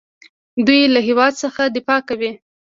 [0.65, 2.31] دوی له هیواد څخه دفاع کوي.